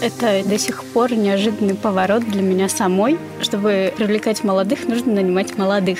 [0.00, 3.18] Это до сих пор неожиданный поворот для меня самой.
[3.40, 5.98] Чтобы привлекать молодых, нужно нанимать молодых.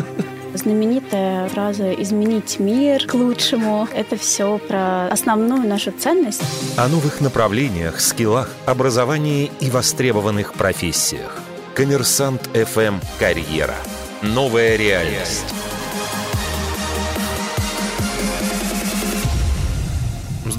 [0.54, 6.42] Знаменитая фраза «изменить мир к лучшему»— это все про основную нашу ценность.
[6.76, 11.38] О новых направлениях, скиллах, образовании и востребованных профессиях.
[11.74, 13.76] Коммерсант FM «Карьера».
[14.22, 15.46] Новая реальность.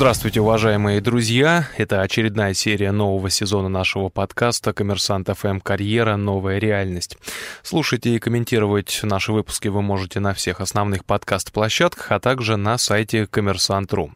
[0.02, 1.68] Здравствуйте, уважаемые друзья!
[1.77, 5.60] Это очередная серия нового сезона нашего подкаста «Коммерсант ФМ.
[5.60, 6.15] Карьера.
[6.15, 7.19] Новая реальность».
[7.61, 13.27] Слушайте и комментировать наши выпуски вы можете на всех основных подкаст-площадках, а также на сайте
[13.27, 14.11] «Коммерсант.ру».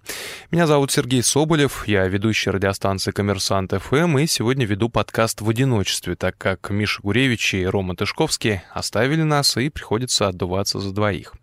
[0.49, 6.15] Меня зовут Сергей Соболев, я ведущий радиостанции «Коммерсант ФМ» и сегодня веду подкаст в одиночестве,
[6.15, 11.35] так как Миша Гуревич и Рома Тышковский оставили нас и приходится отдуваться за двоих.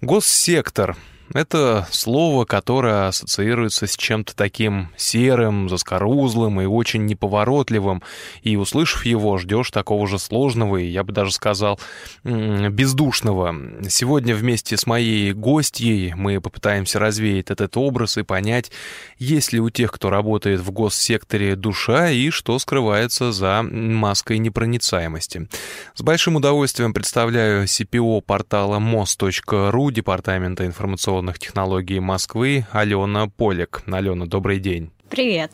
[0.00, 0.96] Госсектор
[1.34, 8.02] это слово, которое ассоциируется с чем-то таким серым, заскорузлым и очень неповоротливым,
[8.42, 11.80] и, услышав его, ждешь такого же сложного и, я бы даже сказал,
[12.22, 13.54] бездушного.
[13.88, 18.70] Сегодня вместе с моей гостьей мы попытаемся развеять этот образ и понять,
[19.18, 25.48] есть ли у тех, кто работает в госсекторе, душа и что скрывается за маской непроницаемости.
[25.94, 33.82] С большим удовольствием представляю CPO портала most.ru, департамента информационных информационных технологий Москвы Алена Полик.
[33.86, 34.90] Алена, добрый день.
[35.08, 35.52] Привет.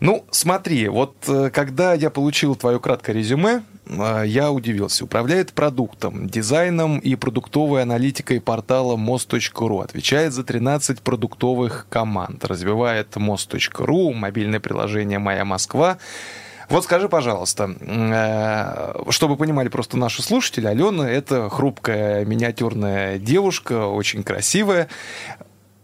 [0.00, 5.04] Ну, смотри, вот э, когда я получил твое краткое резюме, э, я удивился.
[5.04, 9.80] Управляет продуктом, дизайном и продуктовой аналитикой портала мост.ру.
[9.80, 12.44] Отвечает за 13 продуктовых команд.
[12.44, 15.98] Развивает мост.ру, мобильное приложение «Моя Москва».
[16.74, 24.24] Вот скажи, пожалуйста, э, чтобы понимали просто наши слушатели, Алена— это хрупкая миниатюрная девушка, очень
[24.24, 24.88] красивая.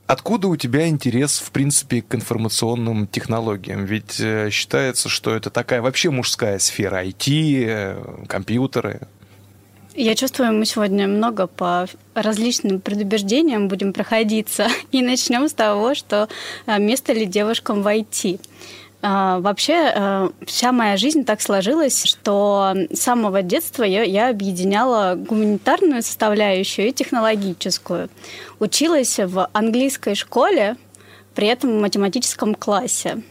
[0.08, 3.84] Откуда у тебя интерес, в принципе, к информационным технологиям?
[3.84, 9.02] Ведь э, считается, что это такая вообще мужская сфера, IT, э, компьютеры.
[9.94, 14.67] Я чувствую, мы сегодня много по различным предубеждениям будем проходиться.
[14.90, 16.29] И начнем с того, что
[16.67, 18.40] место ли девушкам в IT.
[19.02, 25.14] А, вообще, э, вся моя жизнь так сложилась, что с самого детства я, я объединяла
[25.14, 28.11] гуманитарную составляющую и технологическую.
[28.58, 30.77] Училась в английской школе,
[31.34, 33.22] при этом в математическом классе.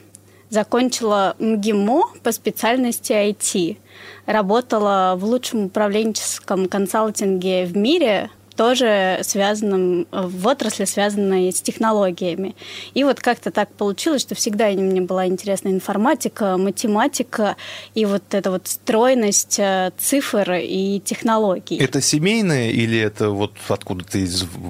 [0.50, 3.78] Закончила МГИМО по специальности IT.
[4.26, 12.58] Работала в лучшем управленческом консалтинге в мире тоже связанным в отрасли, связанной с технологиями.
[12.94, 17.56] И вот как-то так получилось, что всегда мне была интересна информатика, математика
[17.96, 21.78] и вот эта вот стройность э, цифр и технологий.
[21.78, 24.20] Это семейное или это вот откуда-то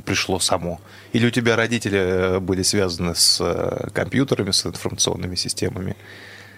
[0.06, 0.80] пришло само?
[1.12, 5.96] Или у тебя родители э, были связаны с э, компьютерами, с информационными системами?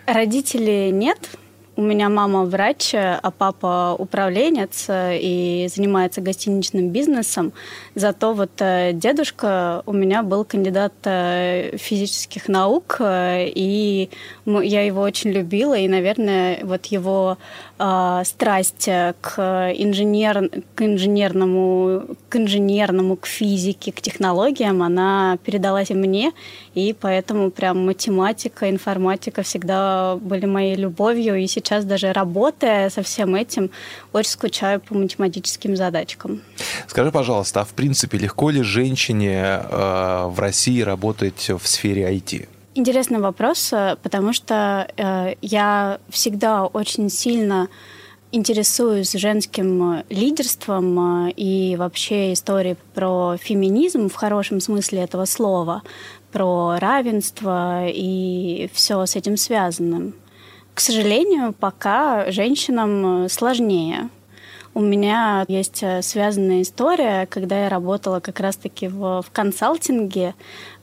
[0.06, 1.30] Родителей нет,
[1.76, 7.54] у меня мама врач, а папа управленец и занимается гостиничным бизнесом.
[7.96, 14.10] Зато вот э, дедушка у меня был кандидат э, физических наук, э, и
[14.46, 17.38] я его очень любила, и, наверное, вот его
[17.84, 18.86] а, страсть
[19.22, 26.32] к, инженер, к инженерному, к инженерному, к физике, к технологиям, она передалась мне,
[26.76, 33.34] и поэтому прям математика, информатика всегда были моей любовью, и сейчас даже работая со всем
[33.34, 33.72] этим,
[34.14, 36.44] очень скучаю по математическим задачкам.
[36.86, 42.48] Скажи, пожалуйста, а в принципе легко ли женщине э, в России работать в сфере IT?
[42.74, 47.68] Интересный вопрос, э, потому что э, я всегда очень сильно
[48.32, 55.84] интересуюсь женским лидерством э, и вообще историей про феминизм в хорошем смысле этого слова,
[56.32, 60.16] про равенство и все с этим связанным.
[60.74, 64.10] К сожалению, пока женщинам сложнее.
[64.74, 70.34] У меня есть связанная история, когда я работала как раз-таки в, в консалтинге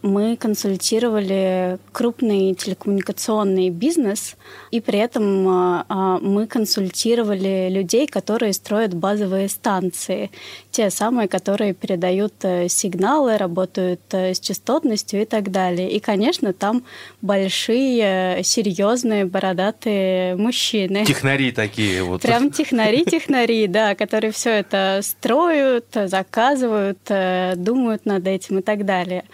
[0.02, 4.36] мы консультировали крупный телекоммуникационный бизнес,
[4.70, 10.30] и при этом а, а, мы консультировали людей, которые строят базовые станции,
[10.70, 15.90] те самые, которые передают э, сигналы, работают э, с частотностью и так далее.
[15.90, 16.84] И, конечно, там
[17.20, 21.04] большие, серьезные, бородатые мужчины.
[21.04, 22.22] Технари такие вот.
[22.22, 29.24] Прям технари-технари, да, которые все это строят, заказывают, э, думают над этим и так далее.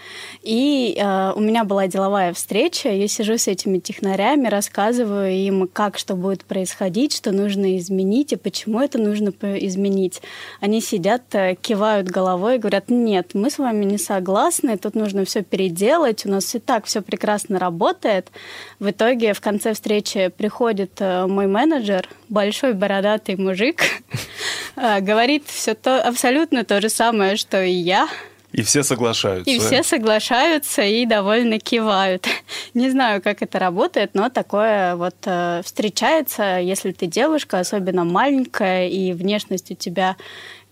[0.42, 5.98] И э, у меня была деловая встреча, я сижу с этими технарями, рассказываю им, как
[5.98, 10.20] что будет происходить, что нужно изменить и почему это нужно изменить.
[10.60, 15.24] Они сидят, э, кивают головой и говорят, нет, мы с вами не согласны, тут нужно
[15.24, 18.30] все переделать, у нас и так все прекрасно работает.
[18.78, 23.82] В итоге в конце встречи приходит э, мой менеджер, большой бородатый мужик,
[24.76, 28.08] говорит все то, абсолютно то же самое, что и я.
[28.52, 29.50] И все соглашаются.
[29.50, 32.28] И все соглашаются и довольно кивают.
[32.74, 38.86] Не знаю, как это работает, но такое вот э, встречается, если ты девушка, особенно маленькая,
[38.86, 40.16] и внешность у тебя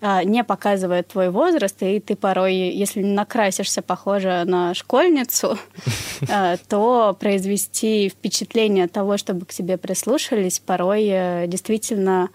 [0.05, 5.57] а, не показывает твой возраст, и ты порой, если не накрасишься похоже на школьницу,
[6.29, 12.31] а, то произвести впечатление того, чтобы к тебе прислушались, порой э, действительно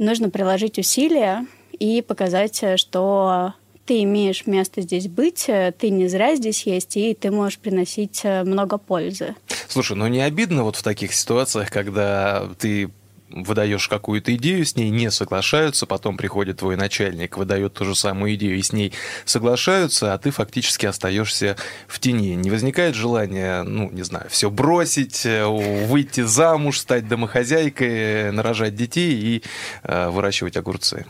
[0.00, 1.46] нужно приложить усилия
[1.78, 3.54] и показать, что
[3.86, 8.20] ты имеешь место здесь быть, э, ты не зря здесь есть, и ты можешь приносить
[8.22, 9.34] э, много пользы.
[9.68, 12.90] Слушай, ну не обидно вот в таких ситуациях, когда ты
[13.30, 18.34] выдаешь какую-то идею, с ней не соглашаются, потом приходит твой начальник, выдает ту же самую
[18.34, 18.92] идею и с ней
[19.24, 21.56] соглашаются, а ты фактически остаешься
[21.86, 22.34] в тени.
[22.34, 29.14] Не возникает желания, ну, не знаю, все бросить, э, выйти замуж, стать домохозяйкой, нарожать детей
[29.14, 29.42] и
[29.82, 31.06] э, выращивать огурцы?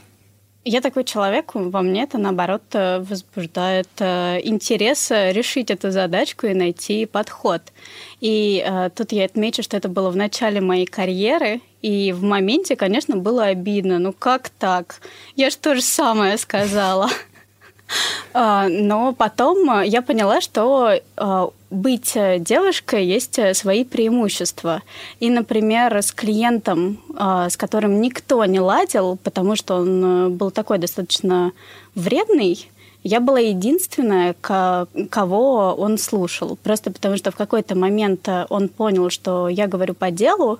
[0.64, 6.54] Я такой человек, во мне это, наоборот, э, возбуждает э, интерес решить эту задачку и
[6.54, 7.62] найти подход.
[8.20, 12.76] И э, тут я отмечу, что это было в начале моей карьеры, и в моменте,
[12.76, 13.98] конечно, было обидно.
[13.98, 15.00] Ну как так?
[15.36, 17.08] Я же то же самое сказала.
[18.32, 21.00] А, но потом я поняла, что
[21.70, 24.82] быть девушкой есть свои преимущества.
[25.18, 31.50] И, например, с клиентом, с которым никто не ладил, потому что он был такой достаточно
[31.96, 32.70] вредный,
[33.02, 36.58] я была единственная, кого он слушал.
[36.62, 40.58] Просто потому что в какой-то момент он понял, что я говорю по делу,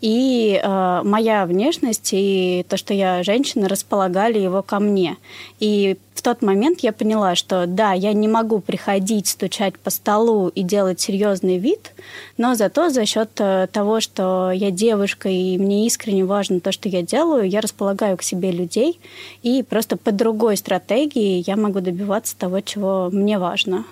[0.00, 5.16] и э, моя внешность и то, что я женщина, располагали его ко мне.
[5.58, 10.48] И в тот момент я поняла, что да, я не могу приходить, стучать по столу
[10.48, 11.92] и делать серьезный вид,
[12.36, 16.90] но зато за счет э, того, что я девушка и мне искренне важно то, что
[16.90, 19.00] я делаю, я располагаю к себе людей,
[19.42, 23.86] и просто по другой стратегии я могу добиваться того, чего мне важно.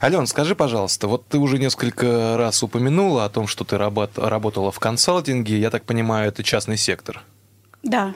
[0.00, 4.78] Ален, скажи, пожалуйста, вот ты уже несколько раз упомянула о том, что ты работала в
[4.78, 5.58] консалтинге.
[5.58, 7.24] Я так понимаю, это частный сектор.
[7.88, 8.14] Да.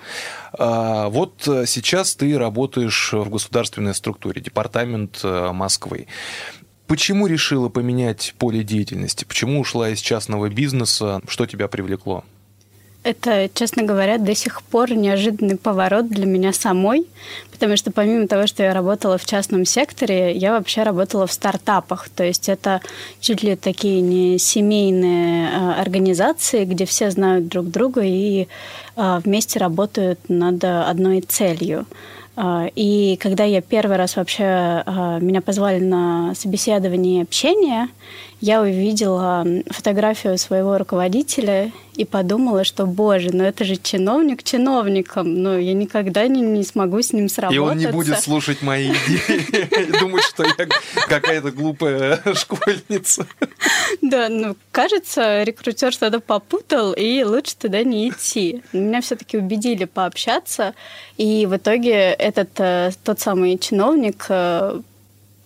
[0.52, 6.06] А, вот сейчас ты работаешь в государственной структуре, департамент э, Москвы.
[6.86, 9.24] Почему решила поменять поле деятельности?
[9.24, 11.22] Почему ушла из частного бизнеса?
[11.26, 12.22] Что тебя привлекло?
[13.04, 17.08] Это, честно говоря, до сих пор неожиданный поворот для меня самой,
[17.50, 22.08] потому что помимо того, что я работала в частном секторе, я вообще работала в стартапах.
[22.10, 22.80] То есть это
[23.18, 28.46] чуть ли такие не семейные а, организации, где все знают друг друга и
[28.94, 31.86] а, вместе работают над одной целью.
[32.36, 34.84] А, и когда я первый раз вообще
[35.20, 37.88] меня позвали на собеседование и общение,
[38.42, 45.56] я увидела фотографию своего руководителя и подумала, что, боже, ну это же чиновник чиновником, ну
[45.56, 47.54] я никогда не, не смогу с ним сработаться.
[47.54, 50.66] И он не будет слушать мои идеи, думать, что я
[51.06, 53.28] какая-то глупая школьница.
[54.00, 58.64] Да, ну, кажется, рекрутер что-то попутал, и лучше туда не идти.
[58.72, 60.74] Меня все-таки убедили пообщаться,
[61.16, 64.80] и в итоге этот э, тот самый чиновник э,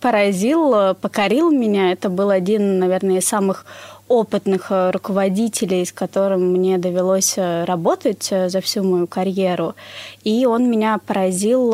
[0.07, 1.91] поразил, покорил меня.
[1.91, 3.65] Это был один, наверное, из самых
[4.07, 9.75] опытных э, руководителей, с которым мне довелось э, работать э, за всю мою карьеру.
[10.23, 11.73] И он меня поразил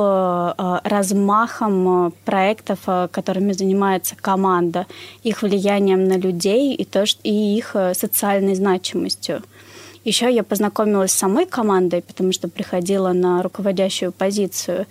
[0.84, 2.80] размахом проектов,
[3.12, 4.86] которыми занимается команда,
[5.24, 9.44] их влиянием на людей и, то, и их социальной значимостью.
[10.04, 14.86] Еще я познакомилась с самой командой, потому что приходила на руководящую позицию.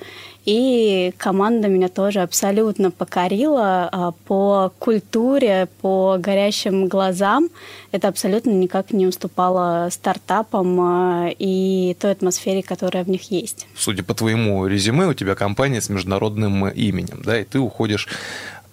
[0.46, 7.50] И команда меня тоже абсолютно покорила а, по культуре, по горящим глазам.
[7.92, 13.66] Это абсолютно никак не уступало стартапам а, и той атмосфере, которая в них есть.
[13.76, 18.08] Судя по твоему резюме, у тебя компания с международным именем, да, и ты уходишь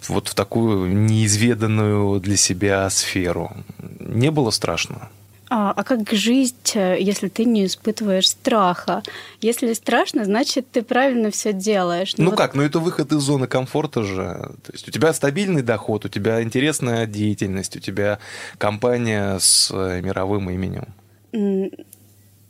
[0.08, 3.52] вот в такую неизведанную для себя сферу.
[4.00, 5.10] Не было страшно?
[5.52, 9.02] А, а как жить, э, если ты не испытываешь страха?
[9.42, 12.14] Если страшно, значит, ты правильно все делаешь.
[12.18, 12.38] Ну, ну вот...
[12.38, 12.54] как?
[12.54, 14.52] Ну это выход из зоны комфорта же.
[14.64, 18.20] То есть у тебя стабильный доход, у тебя интересная деятельность, у тебя
[18.60, 20.86] компания с э, мировым именем.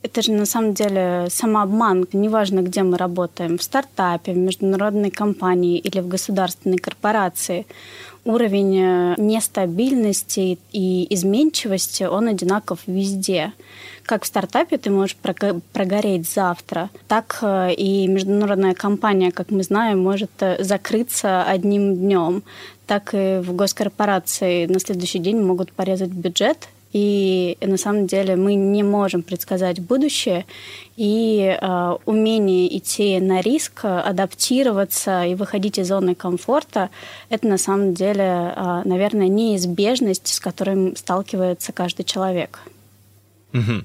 [0.04, 2.06] это же на самом деле самообман.
[2.12, 7.66] Неважно, где мы работаем, в стартапе, в международной компании или в государственной корпорации.
[8.26, 13.54] Уровень э, нестабильности и изменчивости, он одинаков везде.
[14.04, 20.04] Как в стартапе ты можешь прогореть завтра, так э, и международная компания, как мы знаем,
[20.04, 22.44] может э, закрыться одним днем.
[22.88, 28.56] Так и в госкорпорации на следующий день могут порезать бюджет и на самом деле мы
[28.56, 30.46] не можем предсказать будущее,
[30.98, 36.90] и э, умение идти на риск, адаптироваться и выходить из зоны комфорта,
[37.30, 42.60] это на самом деле, э, наверное, неизбежность, с которой сталкивается каждый человек.
[43.54, 43.84] Угу.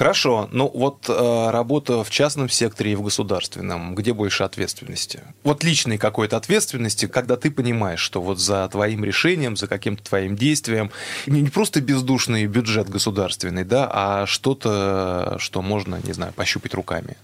[0.00, 5.20] Хорошо, ну вот э, работа в частном секторе и в государственном, где больше ответственности?
[5.42, 10.36] Вот личной какой-то ответственности, когда ты понимаешь, что вот за твоим решением, за каким-то твоим
[10.36, 10.90] действием
[11.26, 17.18] не, не просто бездушный бюджет государственный, да, а что-то, что можно, не знаю, пощупать руками.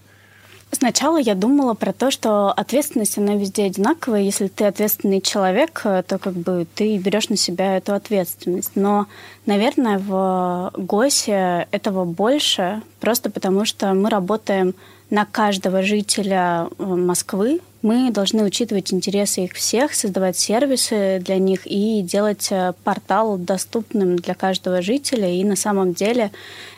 [0.71, 4.21] Сначала я думала про то, что ответственность, она везде одинаковая.
[4.21, 8.71] Если ты ответственный человек, э, то как бы ты берешь на себя эту ответственность.
[8.75, 9.07] Но,
[9.45, 14.75] наверное, в ГОСе этого больше, просто потому что мы работаем
[15.09, 17.61] на каждого жителя э, Москвы.
[17.81, 24.17] Мы должны учитывать интересы их всех, создавать сервисы для них и делать э, портал доступным
[24.17, 25.29] для каждого жителя.
[25.29, 26.31] И на самом деле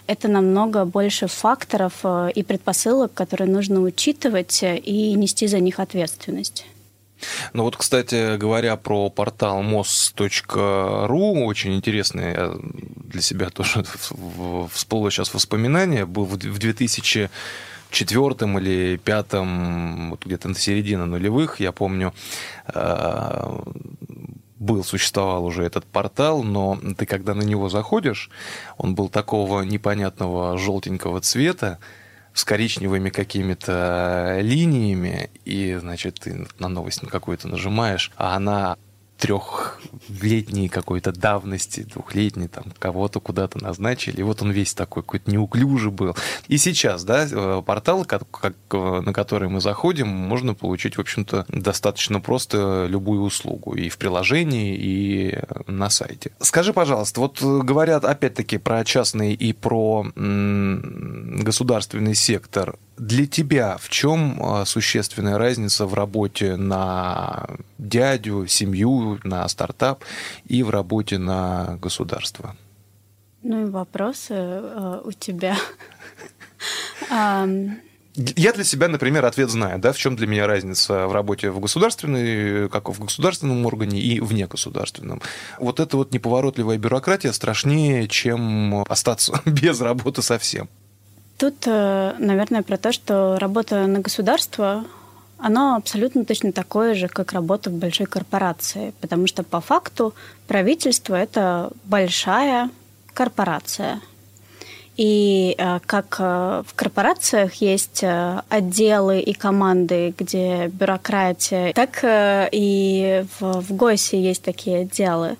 [0.10, 6.66] это намного больше факторов э, и предпосылок, которые нужно учитывать и нести за них ответственность.
[7.54, 12.36] Ну вот, кстати говоря, про портал mos.ru, очень интересный
[13.12, 13.84] для себя тоже
[14.72, 17.30] всплыло сейчас воспоминание, был в 2000
[17.92, 22.13] четвертом или пятом, вот где-то на середине нулевых, я помню,
[22.74, 23.60] э,
[24.60, 28.30] был, существовал уже этот портал, но ты когда на него заходишь,
[28.78, 31.80] он был такого непонятного желтенького цвета,
[32.34, 38.78] с коричневыми какими-то линиями, и, значит, ты на новость на какую-то нажимаешь, а она
[39.19, 45.91] трехлетней какой-то давности, двухлетней, там, кого-то куда-то назначили, и вот он весь такой какой-то неуклюжий
[45.91, 46.15] был.
[46.47, 51.01] И сейчас, да, э, портал, как, как, э, на который мы заходим, можно получить, в
[51.01, 56.31] общем-то, достаточно просто любую услугу и в приложении, и на сайте.
[56.39, 64.39] Скажи, пожалуйста, вот говорят опять-таки про частный и про государственный сектор, для тебя в чем
[64.44, 70.03] а, существенная разница в работе на дядю, семью, на стартап
[70.46, 72.56] и в работе на государство?
[73.41, 75.58] Ну и вопросы э, у тебя.
[78.15, 81.60] Я для себя, например, ответ знаю, да, в чем для меня разница в работе в
[81.62, 85.22] государственной, как в государственном органе и вне государственном.
[85.58, 90.68] Вот эта вот неповоротливая бюрократия страшнее, чем остаться без работы совсем.
[91.39, 94.84] Тут, э, наверное, про то, что работа на государство,
[95.38, 100.13] оно абсолютно точно такое же, как работа в большой корпорации, потому что по факту
[100.48, 102.69] правительство— это большая
[103.13, 104.01] корпорация.
[104.98, 108.03] И э, как э, в корпорациях есть
[108.50, 115.38] отделы и команды, где бюрократия, так и в, в ГОСе есть такие отделы.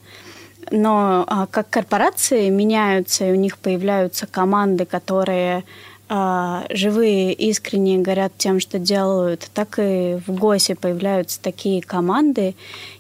[0.72, 5.64] Но а, как корпорации меняются, и у них появляются команды, которые
[6.12, 12.56] а, живые, искренне горят тем, что делают, так и в ГОСе появляются такие команды.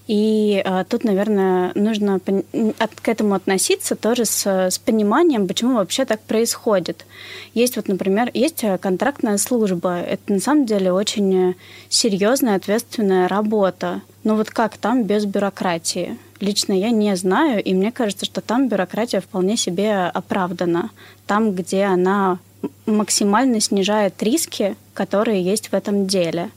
[0.05, 6.21] И а, тут, наверное, нужно к этому относиться тоже с, с пониманием, почему вообще так
[6.21, 7.07] происходит.
[7.55, 9.99] Есть вот, например, есть контрактная служба.
[9.99, 11.55] Это на самом деле очень
[11.89, 14.03] серьезная, ответственная работа.
[14.23, 16.19] Но вот как там без бюрократии?
[16.39, 20.91] Лично я не знаю, и мне кажется, что там бюрократия вполне себе оправдана.
[21.25, 22.37] Там, где она
[22.85, 26.49] максимально снижает риски, которые есть в этом деле.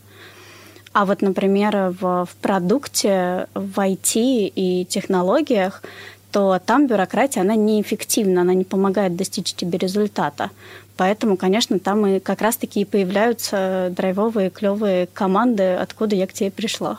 [0.92, 5.82] А вот, например, в, в продукте, в IT и технологиях,
[6.30, 10.50] то там бюрократия, она неэффективна, она не помогает достичь тебе результата.
[10.96, 16.50] Поэтому, конечно, там и как раз-таки и появляются драйвовые, клевые команды, откуда я к тебе
[16.50, 16.98] пришла.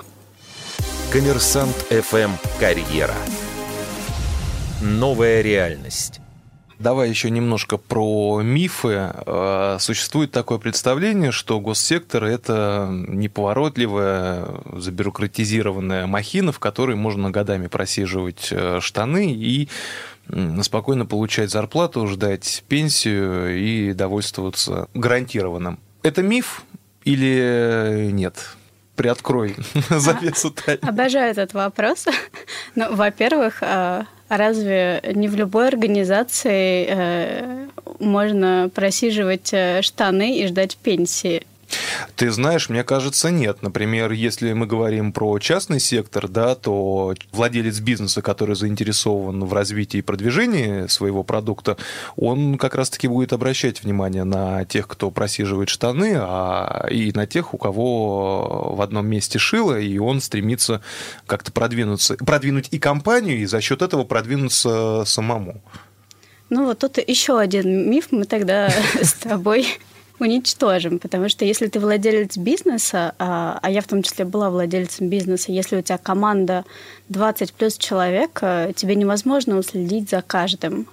[1.12, 3.16] Коммерсант FM «Карьера».
[4.82, 6.23] Новая реальность.
[6.84, 9.14] Давай еще немножко про мифы.
[9.26, 18.50] Э, существует такое представление, что госсектор– это неповоротливая, забюрократизированная махина, в которой можно годами просиживать
[18.52, 19.70] э, штаны и
[20.62, 25.80] спокойно получать зарплату, ждать пенсию и довольствоваться гарантированным.
[26.02, 26.64] Это миф
[27.06, 28.58] или нет?
[28.98, 29.56] Приоткрой
[29.90, 30.54] завесу.
[30.82, 32.08] Обожаю этот вопрос.
[32.76, 37.68] Ну, во-первых, э, разве не в любой организации э,
[38.00, 41.44] можно просиживать э, штаны и ждать пенсии.
[42.16, 43.62] Ты знаешь, мне кажется, нет.
[43.62, 49.98] Например, если мы говорим про частный сектор, да, то владелец бизнеса, который заинтересован в развитии
[49.98, 51.78] и продвижении своего продукта,
[52.16, 57.54] он как раз-таки будет обращать внимание на тех, кто просиживает штаны, а и на тех,
[57.54, 60.82] у кого в одном месте шило, и он стремится
[61.28, 65.62] как-то продвинуться, продвинуть и компанию, и за счет этого продвинуться самому.
[66.50, 68.70] Ну вот тут еще один миф мы тогда
[69.02, 69.68] с тобой
[70.20, 75.10] уничтожим, потому что если ты владелец бизнеса, а, а я в том числе была владельцем
[75.10, 76.66] бизнеса, если у тебя команда
[77.10, 80.88] 20 плюс человек, э, тебе невозможно уследить за каждым.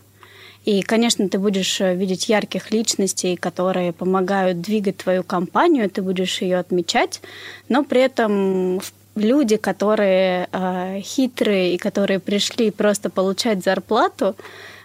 [0.65, 6.43] И, конечно, ты будешь э, видеть ярких личностей, которые помогают двигать твою компанию, ты будешь
[6.43, 7.21] ее отмечать,
[7.69, 8.81] но при этом
[9.15, 14.37] люди, которые э, хитрые и которые пришли просто получать зарплату,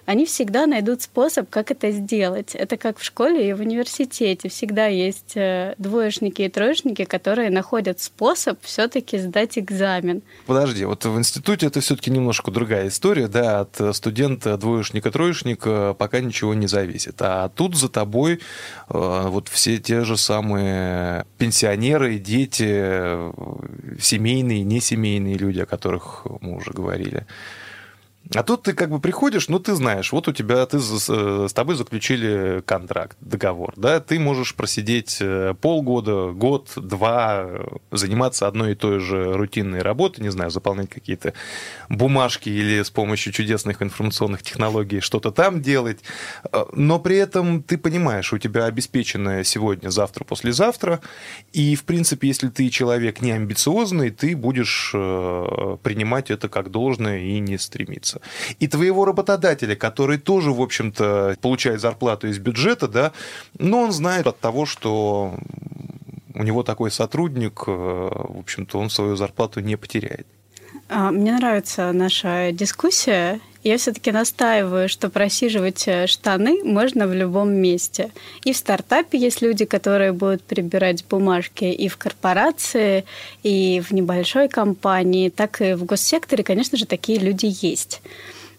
[0.05, 2.53] они всегда найдут способ, как это сделать.
[2.53, 4.49] Это как в школе и в университете.
[4.49, 10.21] Всегда есть э, двоечники и троечники, которые находят способ все-таки сдать экзамен.
[10.45, 16.19] Подожди, вот в институте это все-таки немножко другая история, да, от студента двоечника, троечника пока
[16.19, 17.15] ничего не зависит.
[17.19, 18.37] А тут за тобой э,
[18.89, 23.31] вот все те же самые пенсионеры, дети,
[23.99, 27.25] семейные, несемейные люди, о которых мы уже говорили.
[28.33, 31.53] А тут ты как бы приходишь, ну, ты знаешь, вот у тебя, ты с, с
[31.53, 37.47] тобой заключили контракт, договор, да, ты можешь просидеть э, полгода, год, два,
[37.91, 41.33] заниматься одной и той же рутинной работой, не знаю, заполнять какие-то
[41.87, 45.99] бумажки или с помощью чудесных информационных технологий что-то там делать,
[46.51, 50.99] э, но при этом ты понимаешь, у тебя обеспеченное сегодня, завтра, послезавтра,
[51.53, 57.19] и, в принципе, если ты человек не амбициозный, ты будешь э, принимать это как должное
[57.19, 58.21] и не стремиться вопроса.
[58.59, 63.11] И твоего работодателя, который тоже, в общем-то, получает зарплату из бюджета, да,
[63.59, 65.33] но он знает от того, что
[66.33, 70.27] у него такой сотрудник, э, в общем-то, он свою зарплату не потеряет.
[70.89, 73.39] А, мне нравится наша дискуссия.
[73.65, 78.11] Я все-таки настаиваю, что просиживать э, штаны можно в любом месте.
[78.43, 83.05] И в стартапе есть люди, которые будут прибирать бумажки и в корпорации,
[83.41, 88.03] и в небольшой компании, так и в госсекторе, конечно же, такие люди есть.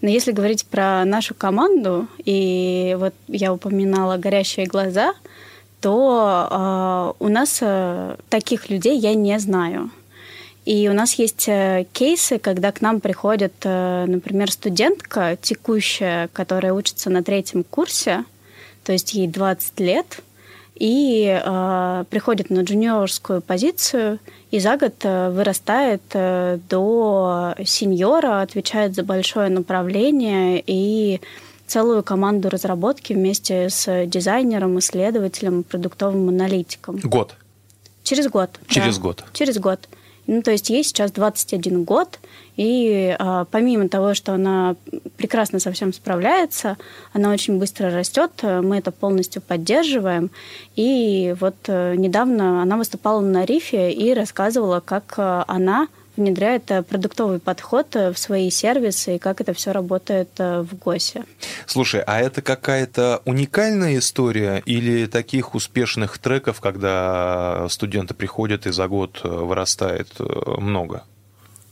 [0.00, 5.14] Но если говорить про нашу команду, и вот я упоминала горящие глаза,
[5.80, 9.92] то э, у нас э, таких людей я не знаю.
[10.66, 16.72] И у нас есть э, кейсы, когда к нам приходит, э, например, студентка текущая, которая
[16.72, 18.24] учится на третьем курсе,
[18.82, 20.18] то есть ей 20 лет,
[20.74, 24.18] и э, приходит на джуниорскую позицию,
[24.50, 31.20] и за год э, вырастает до сеньора, отвечает за большое направление и
[31.68, 36.98] целую команду разработки вместе с дизайнером, исследователем, продуктовым аналитиком.
[37.04, 37.36] Год.
[38.02, 38.58] Через год.
[38.66, 39.02] Через да.
[39.02, 39.24] год.
[39.32, 39.88] Через год.
[40.26, 42.18] Ну, то есть ей сейчас 21 год,
[42.56, 44.76] и а, помимо того, что она
[45.16, 46.76] прекрасно со всем справляется,
[47.12, 50.30] она очень быстро растет, мы это полностью поддерживаем.
[50.74, 56.82] И вот э, недавно она выступала на рифе и рассказывала, как э, она внедряет э,
[56.82, 61.24] продуктовый подход э, в свои сервисы и как это все работает э, в ГОСе.
[61.66, 68.88] Слушай, а это какая-то уникальная история или таких успешных треков, когда студенты приходят и за
[68.88, 70.08] год вырастает
[70.58, 71.04] много?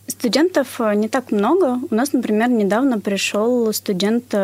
[0.07, 1.78] Студентов не так много.
[1.90, 4.35] У нас, например, недавно пришел студент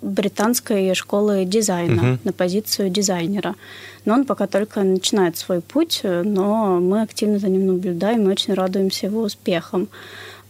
[0.00, 2.18] британской школы дизайна угу.
[2.22, 3.56] на позицию дизайнера
[4.04, 8.54] но он пока только начинает свой путь, но мы активно за ним наблюдаем и очень
[8.54, 9.88] радуемся его успехам.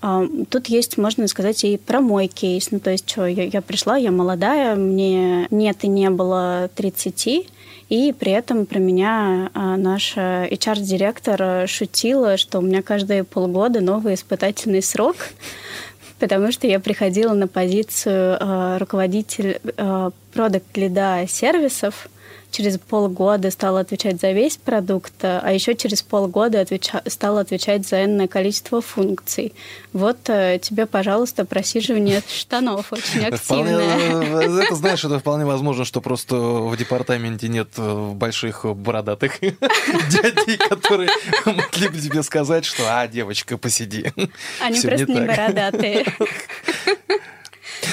[0.03, 2.73] А, тут есть, можно сказать, и про мой кейс.
[2.73, 7.49] Ну, то есть, что я, я пришла, я молодая, мне нет и не было 30,
[7.89, 14.15] и при этом про меня а, наша HR-директор шутила, что у меня каждые полгода новый
[14.15, 15.17] испытательный срок,
[16.19, 19.61] потому что я приходила на позицию руководитель
[20.33, 22.09] продукт-лида сервисов,
[22.53, 27.03] через полгода стала отвечать за весь продукт, а еще через полгода отвеча...
[27.07, 29.55] стала отвечать за энное количество функций.
[29.93, 33.39] Вот э, тебе, пожалуйста, просиживание штанов очень активное.
[33.39, 39.41] Вполне, э, это знаешь, это вполне возможно, что просто в департаменте нет э, больших бородатых
[39.41, 41.11] дядей, которые
[41.47, 44.13] могли бы тебе сказать, что «А, девочка, посиди».
[44.61, 46.07] Они просто не бородатые.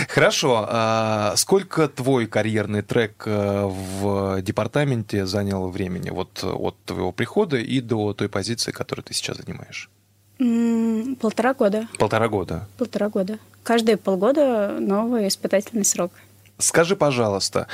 [0.09, 0.65] Хорошо.
[0.67, 7.79] А сколько твой карьерный трек э, в департаменте занял времени вот от твоего прихода и
[7.79, 9.89] до той позиции, которую ты сейчас занимаешь?
[11.21, 11.87] Полтора года.
[11.99, 12.67] Полтора года.
[12.77, 13.37] Полтора года.
[13.61, 16.11] Каждые полгода новый испытательный срок.
[16.57, 17.67] Скажи, пожалуйста,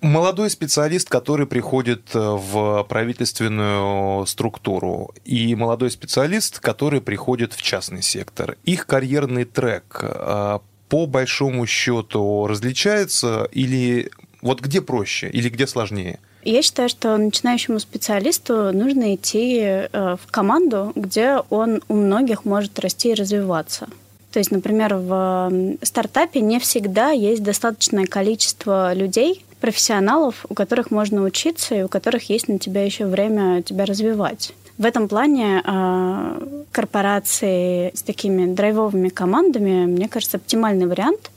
[0.00, 8.00] Молодой специалист, который приходит э, в правительственную структуру, и молодой специалист, который приходит в частный
[8.00, 10.58] сектор, их карьерный трек э,
[10.90, 14.10] по большому счету различается или
[14.42, 16.18] вот где проще или где сложнее?
[16.42, 22.78] Я считаю, что начинающему специалисту нужно идти э, в команду, где он у многих может
[22.78, 23.88] расти и развиваться.
[24.32, 25.50] То есть, например, в
[25.82, 32.30] стартапе не всегда есть достаточное количество людей, профессионалов, у которых можно учиться и у которых
[32.30, 34.52] есть на тебя еще время тебя развивать.
[34.80, 41.30] В этом плане э, корпорации с такими драйвовыми командами, мне кажется, оптимальный вариант,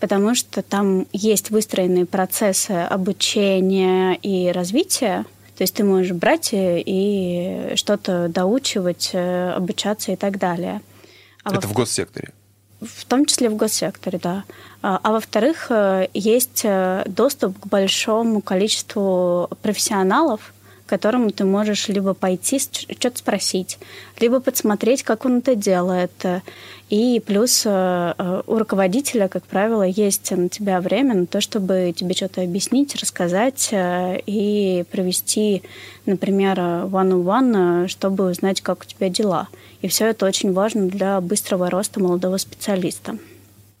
[0.00, 5.26] потому что там есть выстроенные процессы обучения и развития.
[5.58, 10.80] То есть ты можешь брать и что-то доучивать, э, обучаться и так далее.
[11.44, 11.74] А Это во...
[11.74, 12.32] в госсекторе?
[12.80, 14.44] В том числе в госсекторе, да.
[14.80, 20.54] А, а во-вторых, э, есть э, доступ к большому количеству профессионалов,
[20.86, 23.78] к которому ты можешь либо пойти что-то спросить,
[24.20, 26.12] либо подсмотреть, как он это делает.
[26.88, 32.14] И плюс э, у руководителя, как правило, есть на тебя время на то, чтобы тебе
[32.14, 35.62] что-то объяснить, рассказать и провести,
[36.06, 39.48] например, one-on-one, чтобы узнать, как у тебя дела.
[39.82, 43.18] И все это очень важно для быстрого роста молодого специалиста.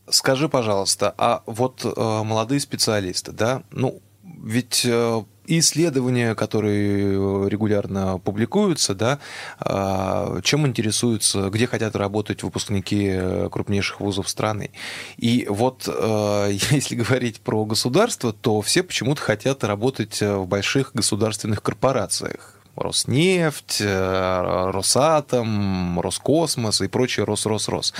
[0.08, 8.94] Скажи, пожалуйста, а вот э, молодые специалисты, да, ну, ведь э, исследования, которые регулярно публикуются,
[8.94, 9.18] да,
[9.60, 13.18] э, чем интересуются, где хотят работать выпускники
[13.50, 14.70] крупнейших вузов страны.
[15.16, 21.62] И вот э, если говорить про государство, то все почему-то хотят работать в больших государственных
[21.62, 27.94] корпорациях Роснефть, э, Росатом, Роскосмос и прочее Рос-Рос-Рос.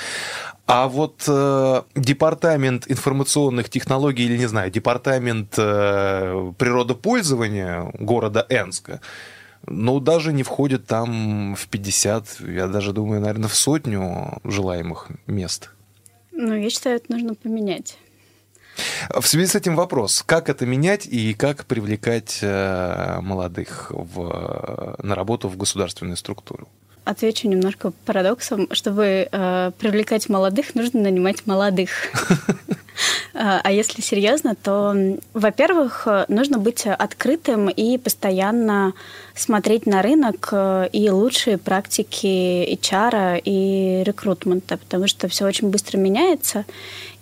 [0.66, 9.00] А вот э, департамент информационных технологий или, не знаю, департамент э, природопользования города Энска,
[9.66, 15.70] ну, даже не входит там в 50, я даже думаю, наверное, в сотню желаемых мест.
[16.33, 17.96] Ну, я считаю, это нужно поменять.
[19.09, 25.14] В связи с этим вопрос, как это менять и как привлекать э, молодых в, на
[25.14, 26.68] работу в государственную структуру?
[27.06, 28.66] Отвечу немножко парадоксом.
[28.72, 31.90] Чтобы э, привлекать молодых, нужно нанимать молодых.
[33.32, 34.92] А, а если серьезно, то,
[35.32, 38.92] во-первых, нужно быть открытым и постоянно
[39.36, 45.98] смотреть на рынок э, и лучшие практики HR и рекрутмента, потому что все очень быстро
[45.98, 46.64] меняется.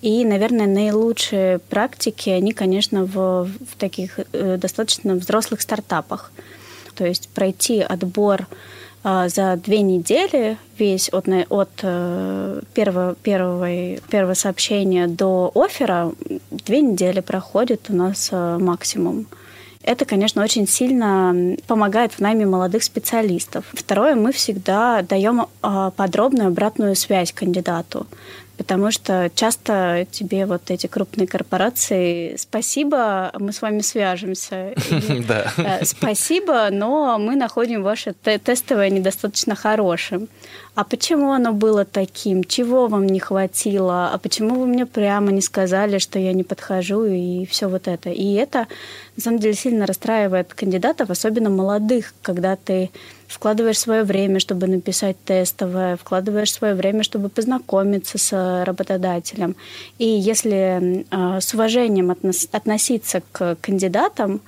[0.00, 6.32] И, наверное, наилучшие практики, они, конечно, в, в таких э, достаточно взрослых стартапах.
[6.94, 8.46] То есть пройти отбор
[9.04, 16.12] за две недели весь от, от э, первого, первого, первого сообщения до оффера
[16.50, 19.26] две недели проходит у нас э, максимум.
[19.82, 23.66] Это, конечно, очень сильно помогает в найме молодых специалистов.
[23.74, 28.06] Второе, мы всегда даем а, подробную обратную связь кандидату
[28.56, 34.74] потому что часто тебе вот эти крупные корпорации «спасибо, мы с вами свяжемся».
[35.28, 35.52] Да.
[35.56, 40.28] Э, «Спасибо, но мы находим ваше тестовое недостаточно хорошим».
[40.74, 42.42] А почему оно было таким?
[42.42, 44.10] Чего вам не хватило?
[44.12, 48.10] А почему вы мне прямо не сказали, что я не подхожу и все вот это?
[48.10, 48.66] И это,
[49.16, 52.90] на самом деле, сильно расстраивает кандидатов, особенно молодых, когда ты
[53.34, 59.56] вкладываешь свое время, чтобы написать тестовое, вкладываешь свое время, чтобы познакомиться с работодателем.
[59.98, 62.10] И если э, с уважением
[62.52, 64.40] относиться к кандидатам,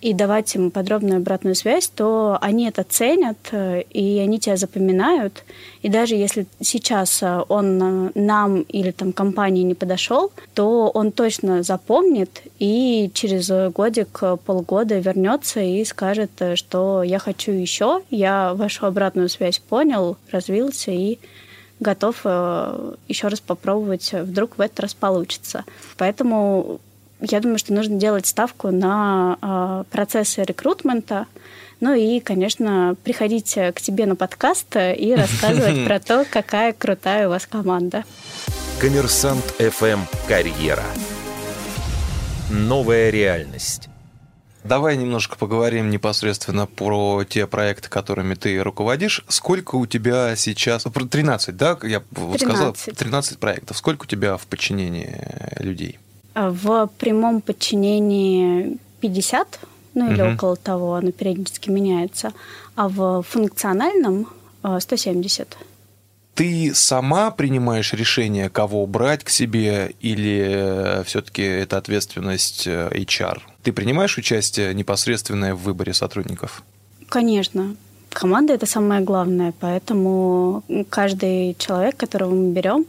[0.00, 5.44] и давать им подробную обратную связь, то они это ценят, э, и они тебя запоминают.
[5.82, 11.10] И даже если сейчас э, он э, нам или там компании не подошел, то он
[11.10, 18.86] точно запомнит и через годик, полгода вернется и скажет, что я хочу еще, я вашу
[18.86, 21.18] обратную связь понял, развился и
[21.80, 25.64] готов еще раз попробовать, вдруг в этот раз получится.
[25.96, 26.80] Поэтому
[27.20, 31.26] я думаю, что нужно делать ставку на э, процессы рекрутмента,
[31.80, 37.30] ну и, конечно, приходить к тебе на подкаст и рассказывать про то, какая крутая у
[37.30, 38.04] вас команда.
[38.80, 40.84] Коммерсант FM «Карьера».
[42.50, 43.88] Новая реальность.
[44.64, 49.24] Давай немножко поговорим непосредственно про те проекты, которыми ты руководишь.
[49.28, 50.84] Сколько у тебя сейчас...
[50.84, 51.78] 13, да?
[51.82, 52.40] Я 13.
[52.40, 53.76] сказал 13 проектов.
[53.76, 55.20] Сколько у тебя в подчинении
[55.58, 55.98] людей?
[56.38, 59.60] В прямом подчинении 50,
[59.94, 60.12] ну угу.
[60.12, 62.32] или около того, оно периодически меняется,
[62.76, 64.28] а в функциональном
[64.62, 65.56] 170.
[66.34, 73.40] Ты сама принимаешь решение, кого брать к себе, или все-таки это ответственность э, HR?
[73.64, 76.62] Ты принимаешь участие непосредственное в выборе сотрудников?
[77.08, 77.74] Конечно.
[78.10, 82.86] Команда это самое главное, поэтому каждый человек, которого мы берем,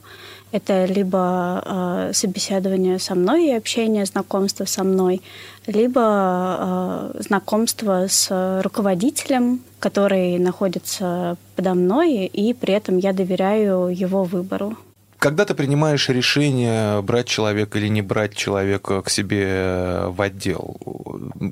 [0.51, 5.21] это либо э, собеседование со мной и общение, знакомство со мной,
[5.67, 14.23] либо э, знакомство с руководителем, который находится подо мной, и при этом я доверяю его
[14.23, 14.77] выбору.
[15.19, 20.77] Когда ты принимаешь решение брать человека или не брать человека к себе в отдел,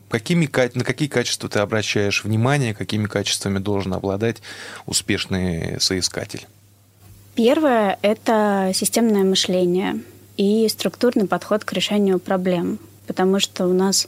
[0.10, 4.42] какими, на какие качества ты обращаешь внимание, какими качествами должен обладать
[4.86, 6.48] успешный соискатель?
[7.38, 10.02] Первое– это системное мышление
[10.38, 14.08] и структурный подход к решению проблем, потому что у нас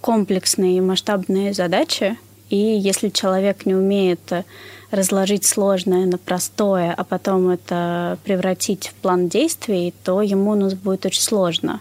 [0.00, 2.18] комплексные и масштабные задачи,
[2.50, 4.44] и если человек не умеет
[4.90, 10.74] разложить сложное на простое, а потом это превратить в план действий, то ему у нас
[10.74, 11.80] будет очень сложно.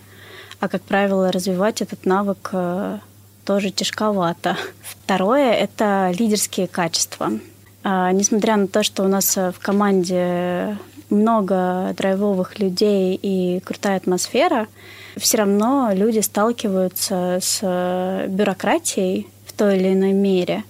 [0.59, 2.99] А, как правило, развивать этот навык э,
[3.45, 4.57] тоже тяжковато.
[4.83, 7.31] Второе— это лидерские качества.
[7.83, 10.77] А, несмотря на то, что у нас э, в команде
[11.09, 14.67] много драйвовых людей и крутая атмосфера,
[15.17, 20.63] все равно люди сталкиваются с э, бюрократией в той или иной мере.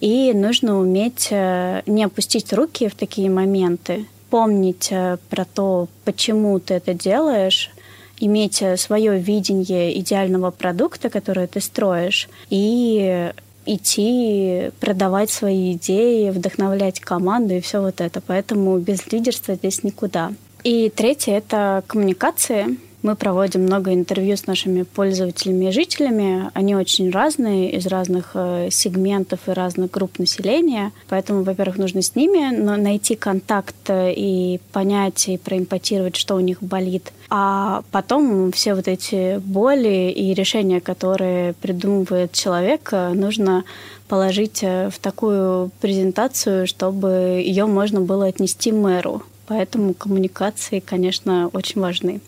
[0.00, 4.90] И нужно уметь э, не опустить руки в такие моменты, помнить
[5.28, 7.70] про то, почему ты это делаешь,
[8.18, 13.32] иметь свое видение идеального продукта, который ты строишь, и
[13.66, 18.20] идти продавать свои идеи, вдохновлять команду и все вот это.
[18.20, 20.32] Поэтому без лидерства здесь никуда.
[20.62, 22.78] И третье— это коммуникации.
[23.04, 26.50] Мы проводим много интервью с нашими пользователями и жителями.
[26.54, 30.90] Они очень разные, из разных э, сегментов и разных групп населения.
[31.10, 36.62] Поэтому, во-первых, нужно с ними найти контакт э, и понять, и проимпотировать, что у них
[36.62, 37.12] болит.
[37.28, 43.64] А потом все вот эти боли и решения, которые придумывает человек, э, нужно
[44.08, 49.22] положить в такую презентацию, чтобы ее можно было отнести мэру.
[49.46, 52.22] Поэтому коммуникации, конечно, очень важны.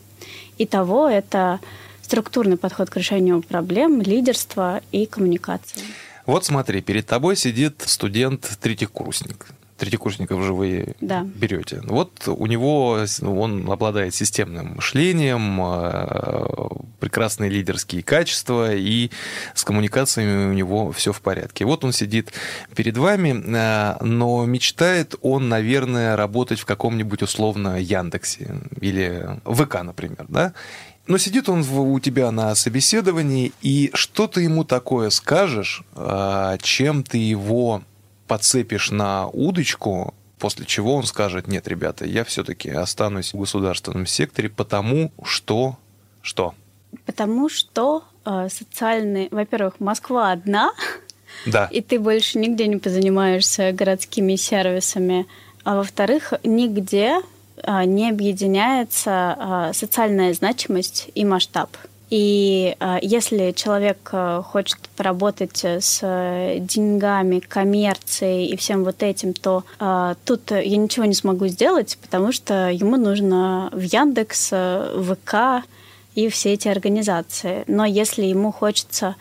[0.58, 1.60] Итого это
[2.02, 5.82] структурный подход к решению проблем, лидерство и коммуникация.
[6.24, 11.22] Вот смотри, перед тобой сидит студент-третьекурсник третьекурсников же вы да.
[11.22, 11.80] берете.
[11.84, 16.68] Вот у него, он обладает системным мышлением, э,
[17.00, 19.10] прекрасные лидерские качества, и
[19.54, 21.64] с коммуникациями у него все в порядке.
[21.64, 22.32] Вот он сидит
[22.74, 30.26] перед вами, э, но мечтает он, наверное, работать в каком-нибудь условно Яндексе или ВК, например,
[30.28, 30.54] да?
[31.06, 37.04] Но сидит он у тебя на собеседовании, и что ты ему такое скажешь, э, чем
[37.04, 37.82] ты его
[38.26, 44.48] подцепишь на удочку, после чего он скажет, нет, ребята, я все-таки останусь в государственном секторе,
[44.48, 45.76] потому что...
[46.22, 46.54] Что?
[47.04, 49.28] Потому что э, социальные...
[49.30, 50.72] Во-первых, Москва одна,
[51.46, 51.68] да.
[51.70, 55.26] и ты больше нигде не позанимаешься городскими сервисами.
[55.64, 57.20] А во-вторых, нигде
[57.56, 61.76] э, не объединяется э, социальная значимость и масштаб.
[62.10, 66.00] И э, если человек э, хочет поработать с
[66.60, 72.30] деньгами, коммерцией и всем вот этим, то э, тут я ничего не смогу сделать, потому
[72.30, 75.66] что ему нужно в Яндекс, в ВК
[76.14, 77.64] и все эти организации.
[77.66, 79.16] Но если ему хочется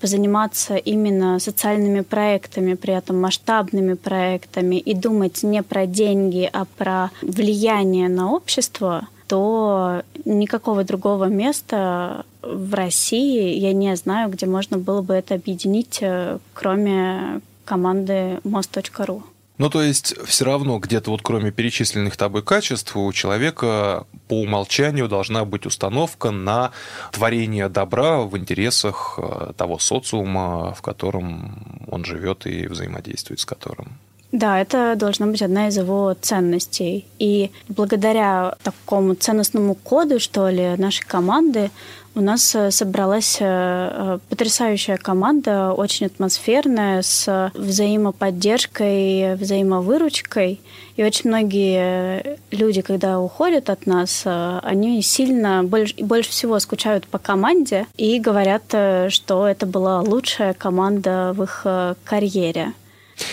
[0.00, 7.10] позаниматься именно социальными проектами, при этом масштабными проектами и думать не про деньги, а про
[7.22, 15.02] влияние на общество, то никакого другого места в России я не знаю, где можно было
[15.02, 19.22] бы это объединить, э, кроме команды мост.ру.
[19.56, 25.08] Ну, то есть, все равно где-то вот кроме перечисленных тобой качеств у человека по умолчанию
[25.08, 26.72] должна быть установка на
[27.12, 33.98] творение добра в интересах э, того социума, в котором он живет и взаимодействует с которым.
[34.34, 37.06] Да, это должна быть одна из его ценностей.
[37.20, 41.70] И благодаря такому ценностному коду, что ли, нашей команды,
[42.16, 50.60] у нас э, собралась э, э, потрясающая команда, очень атмосферная, с взаимоподдержкой, взаимовыручкой.
[50.96, 57.18] И очень многие люди, когда уходят от нас, они сильно, больше, больше всего скучают по
[57.18, 58.64] команде и говорят,
[59.12, 61.64] что это была лучшая команда в их
[62.04, 62.72] карьере.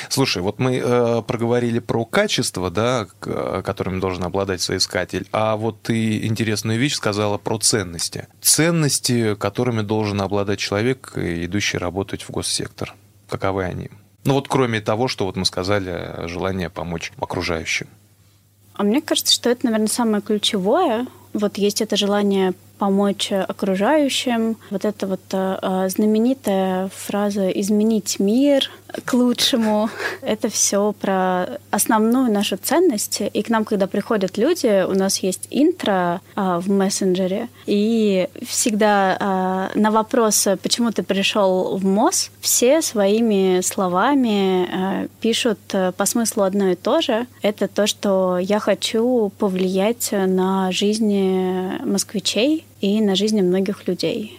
[0.09, 6.25] Слушай, вот мы э, проговорили про качество, да, которым должен обладать соискатель, а вот ты
[6.25, 8.27] интересную вещь сказала про ценности.
[8.41, 12.95] Ценности, которыми должен обладать человек, идущий работать в госсектор.
[13.29, 13.89] Каковы они?
[14.23, 17.87] Ну вот кроме того, что вот мы сказали, желание помочь окружающим.
[18.73, 21.07] А мне кажется, что это, наверное, самое ключевое.
[21.33, 24.57] Вот есть это желание помочь окружающим.
[24.71, 28.69] Вот эта вот э, знаменитая фраза «изменить мир»,
[29.05, 29.89] к лучшему.
[30.21, 33.21] Это все про основную нашу ценность.
[33.21, 37.49] И к нам, когда приходят люди, у нас есть интро а, в мессенджере.
[37.65, 45.59] И всегда а, на вопрос, почему ты пришел в МОЗ, все своими словами а, пишут
[45.73, 47.27] а, по смыслу одно и то же.
[47.41, 50.71] Это то, что я хочу повлиять на
[51.21, 54.37] жизни москвичей и на жизни многих людей.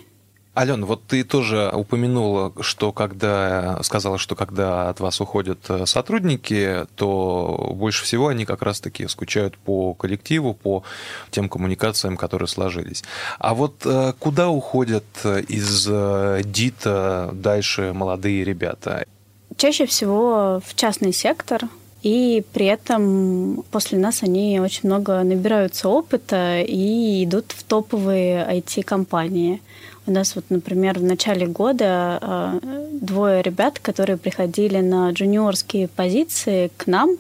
[0.55, 6.85] Алена, вот ты тоже упомянула, что когда сказала, что когда от вас уходят э, сотрудники,
[6.95, 10.83] то больше всего они как раз-таки скучают по коллективу, по
[11.31, 13.03] тем коммуникациям, которые сложились.
[13.39, 19.07] А вот э, куда уходят из э, ДИТа дальше молодые ребята?
[19.57, 21.63] Чаще всего в частный сектор,
[22.03, 29.63] и при этом после нас они очень много набираются опыта и идут в топовые IT-компании.
[30.07, 36.73] У нас вот, например, в начале года э, двое ребят, которые приходили на джуниорские позиции
[36.77, 37.11] к нам,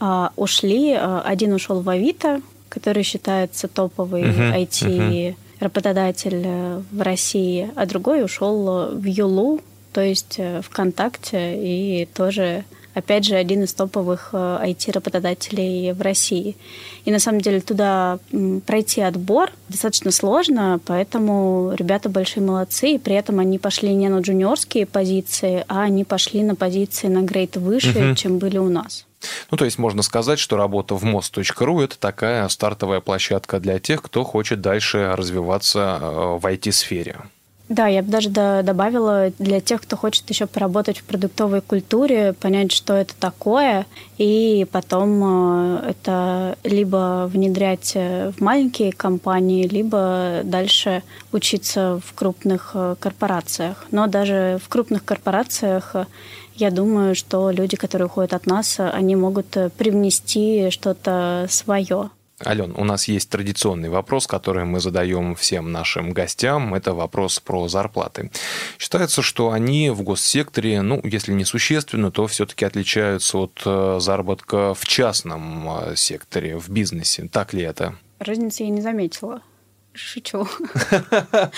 [0.00, 0.92] э, ушли.
[0.92, 8.22] Э, один ушел в Авито, который считается топовый uh-huh, IT работодатель в России, а другой
[8.22, 9.60] ушел в Юлу,
[9.92, 16.56] то есть ВКонтакте, и тоже опять же, один из топовых IT-работодателей в России.
[17.04, 18.18] И на самом деле туда
[18.66, 24.20] пройти отбор достаточно сложно, поэтому ребята большие молодцы, и при этом они пошли не на
[24.20, 28.14] джуниорские позиции, а они пошли на позиции на грейд выше, угу.
[28.14, 29.06] чем были у нас.
[29.50, 34.02] Ну, то есть можно сказать, что работа в мост.ру– это такая стартовая площадка для тех,
[34.02, 37.20] кто хочет дальше развиваться э, в IT-сфере.
[37.70, 42.72] Да, я бы даже добавила для тех, кто хочет еще поработать в продуктовой культуре, понять,
[42.72, 43.86] что это такое,
[44.18, 52.72] и потом э, это либо внедрять э, в маленькие компании, либо дальше учиться в крупных
[52.74, 53.86] э, корпорациях.
[53.92, 55.94] Но даже в крупных корпорациях
[56.56, 62.10] я думаю, что люди, которые уходят от нас, они могут привнести что-то свое.
[62.44, 66.74] Ален, у нас есть традиционный вопрос, который мы задаем всем нашим гостям.
[66.74, 68.30] Это вопрос про зарплаты.
[68.78, 74.74] Считается, что они в госсекторе, ну, если не существенно, то все-таки отличаются от э, заработка
[74.74, 77.28] в частном э, секторе, в бизнесе.
[77.30, 77.96] Так ли это?
[78.18, 79.42] Разницы я не заметила.
[79.94, 80.46] Шучу.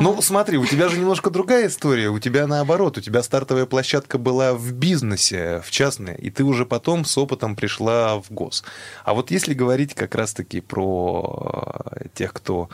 [0.00, 2.08] Ну, смотри, у тебя же немножко другая история.
[2.08, 6.64] У тебя наоборот, у тебя стартовая площадка была в бизнесе, в частной, и ты уже
[6.64, 8.62] потом с опытом пришла в ГОС.
[9.04, 12.68] А вот если говорить как раз-таки про э, тех, кто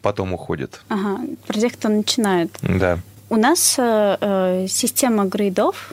[0.00, 0.80] потом уходит.
[0.88, 2.50] Ага, про тех, кто начинает.
[2.62, 2.98] Да.
[3.28, 5.92] У нас э, э система грейдов,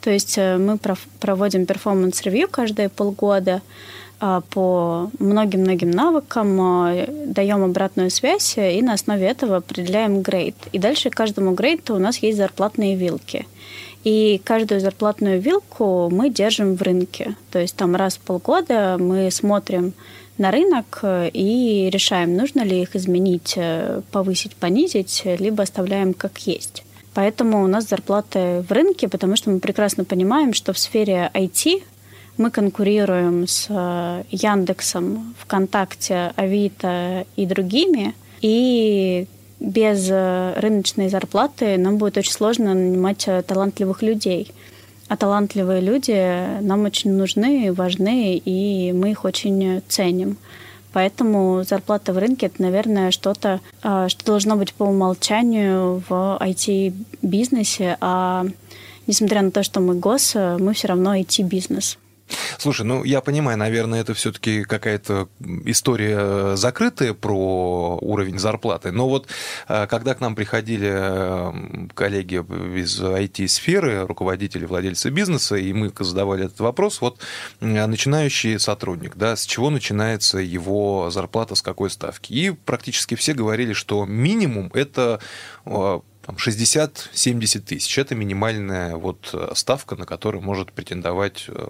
[0.00, 0.78] то есть э, мы
[1.20, 3.62] проводим performance review каждые полгода,
[4.50, 10.56] по многим-многим навыкам, а, даем обратную связь и на основе этого определяем грейд.
[10.72, 13.46] И дальше каждому грейду у нас есть зарплатные вилки.
[14.04, 17.36] И каждую зарплатную вилку мы держим в рынке.
[17.50, 19.92] То есть там раз в полгода мы смотрим
[20.38, 26.84] на рынок и решаем, нужно ли их изменить, э, повысить, понизить, либо оставляем как есть.
[27.12, 31.82] Поэтому у нас зарплаты в рынке, потому что мы прекрасно понимаем, что в сфере IT
[32.38, 38.14] мы конкурируем с э, Яндексом, ВКонтакте, Авито и другими.
[38.40, 39.26] И
[39.58, 44.52] без э, рыночной зарплаты нам будет очень сложно нанимать э, талантливых людей.
[45.08, 50.36] А талантливые люди нам очень нужны, важны, и мы их очень ценим.
[50.92, 57.96] Поэтому зарплата в рынке это, наверное, что-то, что должно быть по умолчанию в IT-бизнесе.
[58.00, 58.46] А
[59.06, 61.98] несмотря на то, что мы гос, мы все равно IT-бизнес.
[62.58, 65.28] Слушай, ну я понимаю, наверное, это все-таки какая-то
[65.64, 68.92] история закрытая про уровень зарплаты.
[68.92, 69.28] Но вот
[69.68, 72.36] э, когда к нам приходили э, коллеги
[72.78, 77.20] из IT-сферы, руководители, владельцы бизнеса, и мы задавали этот вопрос, вот
[77.60, 82.32] начинающий сотрудник, да, с чего начинается его зарплата, с какой ставки?
[82.32, 85.20] И практически все говорили, что минимум это
[85.64, 86.00] э,
[86.36, 87.98] 60-70 тысяч.
[87.98, 91.66] Это минимальная вот э, ставка, на которую может претендовать э,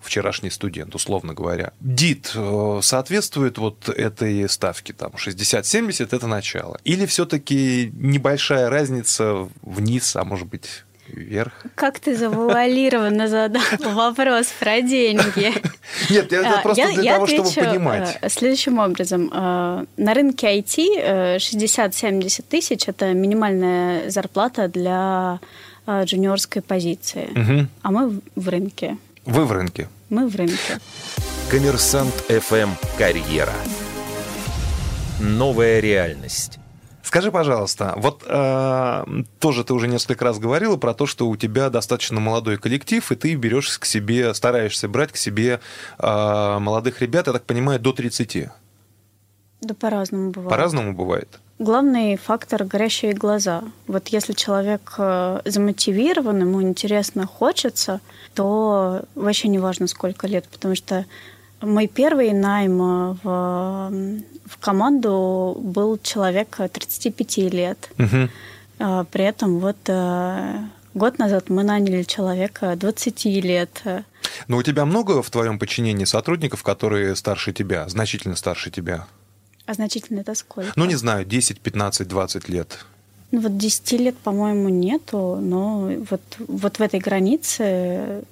[0.00, 1.72] вчерашний студент, условно говоря.
[1.80, 6.78] ДИТ э, соответствует вот этой ставке, там 60-70 это начало.
[6.84, 11.52] Или все-таки небольшая разница вниз, а может быть вверх.
[11.74, 13.62] Как ты завуалированно задал
[13.94, 15.52] вопрос про деньги?
[16.10, 18.18] Нет, это а, просто для того, чтобы понимать.
[18.20, 19.30] Э, следующим образом.
[19.32, 25.40] Э, на рынке IT 60-70 э, тысяч– это минимальная зарплата для
[25.86, 27.28] джуниорской позиции.
[27.82, 28.96] А мы в рынке.
[29.24, 29.88] Вы в рынке?
[30.10, 30.78] Мы в рынке.
[31.50, 33.54] Коммерсант ФМ «Карьера».
[35.20, 36.58] Новая реальность.
[37.12, 39.04] Скажи, пожалуйста, вот э,
[39.38, 43.14] тоже ты уже несколько раз говорила про то, что у тебя достаточно молодой коллектив, и
[43.16, 45.60] ты берешь к себе, стараешься брать к себе
[45.98, 48.48] э, молодых ребят, я так понимаю, до 30.
[49.60, 50.50] Да по-разному бывает.
[50.50, 51.38] По-разному бывает.
[51.58, 53.62] Главный фактор– горящие глаза.
[53.86, 58.00] Вот если человек э, замотивирован, ему интересно, хочется,
[58.32, 61.04] то вообще не важно, сколько лет, потому что
[61.60, 67.90] мой первый найм в, в команду был человек 35 лет.
[67.98, 69.04] Угу.
[69.10, 70.58] При этом вот э,
[70.94, 73.82] год назад мы наняли человека 20 лет.
[74.48, 79.06] Но у тебя много в твоем подчинении сотрудников, которые старше тебя, значительно старше тебя?
[79.66, 80.72] А значительно это сколько?
[80.74, 82.84] Ну, не знаю, 10, 15, 20 лет.
[83.30, 88.24] Ну, вот 10 лет, по-моему, нету, но вот, вот в этой границе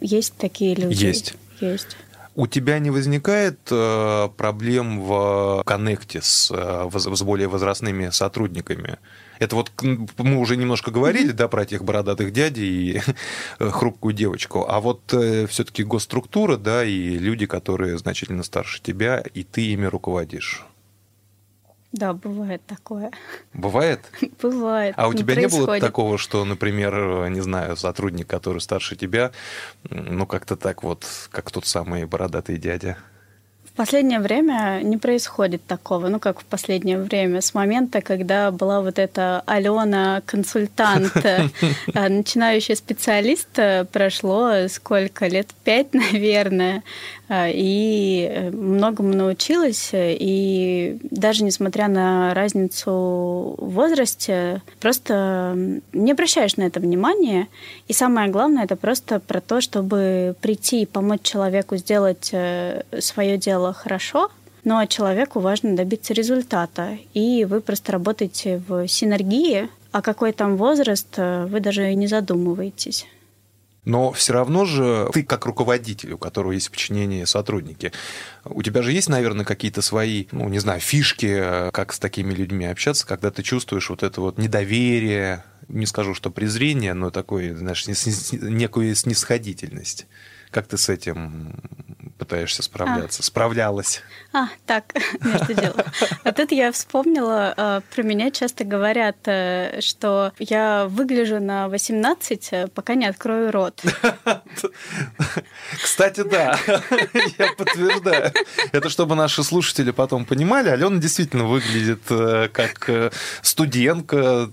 [0.00, 1.04] есть такие люди.
[1.04, 1.34] Есть.
[1.60, 1.96] Есть.
[2.36, 8.98] У тебя не возникает э, проблем в коннекте с, э, с более возрастными сотрудниками?
[9.38, 9.70] Это вот
[10.18, 13.02] мы уже немножко говорили, да, про этих бородатых дядей и
[13.58, 19.44] хрупкую девочку, а вот э, все-таки госструктура, да, и люди, которые значительно старше тебя, и
[19.44, 20.64] ты ими руководишь.
[21.94, 23.12] Да, бывает такое.
[23.52, 24.00] Бывает?
[24.42, 24.94] Бывает.
[24.96, 29.30] А у тебя не было такого, что, например, не знаю, сотрудник, который старше тебя,
[29.90, 32.96] ну как-то так вот, как тот самый бородатый дядя?
[33.74, 38.80] В последнее время не происходит такого, ну как в последнее время, с момента, когда была
[38.80, 41.48] вот эта Алена консультант, э,
[41.94, 46.84] начинающий специалист, э, прошло сколько лет, пять, наверное,
[47.23, 52.90] э, и многому научилась, и даже несмотря на разницу
[53.58, 55.56] в возрасте, просто
[55.92, 57.48] не обращаешь на это внимания,
[57.88, 62.32] и самое главное, это просто про то, чтобы прийти и помочь человеку сделать
[63.00, 64.30] свое дело хорошо,
[64.64, 66.98] но человеку важно добиться результата.
[67.12, 72.06] И вы просто работаете в синергии, а какой там возраст, э, вы даже и не
[72.06, 73.06] задумываетесь.
[73.84, 77.92] Но все равно же ты как руководитель, у которого есть подчинение сотрудники,
[78.44, 82.32] у тебя же есть, наверное, какие-то свои, ну, не знаю, фишки, э, как с такими
[82.32, 87.56] людьми общаться, когда ты чувствуешь вот это вот недоверие, не скажу, что презрение, но такое,
[87.56, 87.84] знаешь,
[88.32, 90.06] некую снисходительность.
[90.50, 91.56] Как ты с этим
[92.18, 93.22] пытаешься справляться?
[93.22, 93.24] А.
[93.24, 94.02] Справлялась?
[94.32, 94.84] А, так,
[95.20, 95.80] между делом.
[96.22, 102.48] А тут я вспомнила, э, про меня часто говорят, э, что я выгляжу на 18,
[102.52, 103.82] э, пока не открою рот.
[105.82, 106.58] Кстати, да,
[107.38, 108.32] я подтверждаю.
[108.72, 112.02] Это чтобы наши слушатели потом понимали, Алена действительно выглядит
[112.52, 112.90] как
[113.42, 114.50] студентка,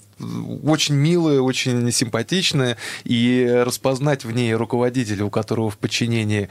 [0.64, 6.50] очень милая, очень симпатичная, и распознать в ней руководителя, у которого в подчинении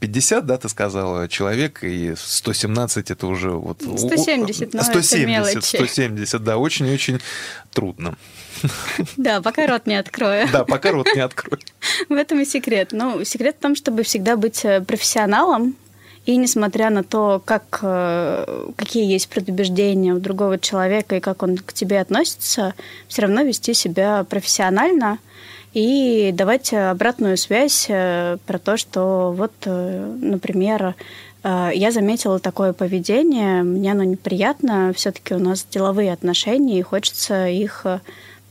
[0.00, 3.82] 50, э, да, ты сказала, человек, и 117 это уже вот...
[3.82, 5.76] 170, но 170, это мелочи.
[5.76, 7.20] 170, да, очень-очень
[7.72, 8.16] трудно.
[9.16, 10.48] Да, пока рот не открою.
[10.52, 11.60] Да, пока рот не открою.
[12.08, 12.90] В этом и секрет.
[12.92, 15.74] Ну, секрет в том, чтобы всегда быть э, профессионалом,
[16.24, 21.56] и несмотря на то, как, э, какие есть предубеждения у другого человека и как он
[21.56, 22.74] к тебе относится,
[23.08, 25.18] все равно вести себя профессионально
[25.72, 30.94] и давать обратную связь э, про то, что вот, э, например,
[31.44, 37.84] я заметила такое поведение, мне оно неприятно, все-таки у нас деловые отношения, и хочется их